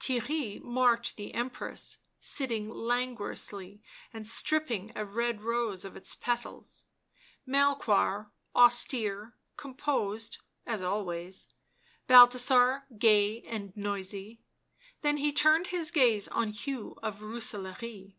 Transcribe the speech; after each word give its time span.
Theirry 0.00 0.60
marked 0.64 1.16
the 1.16 1.32
Empress, 1.32 1.98
sitting 2.18 2.68
languorously 2.68 3.84
and 4.12 4.26
stripping 4.26 4.90
a 4.96 5.04
red 5.04 5.42
rose 5.42 5.84
of 5.84 5.94
its 5.96 6.16
petals; 6.16 6.86
Melchoir, 7.46 8.32
austere, 8.52 9.36
composed, 9.56 10.38
as 10.66 10.82
always; 10.82 11.46
Bal 12.08 12.26
thasar, 12.26 12.82
gay 12.98 13.42
and 13.42 13.76
noisy; 13.76 14.40
then 15.02 15.18
he 15.18 15.32
turned 15.32 15.68
his 15.68 15.92
gaze 15.92 16.26
on 16.26 16.48
Hugh 16.50 16.96
of 17.00 17.20
Booselaare. 17.20 18.16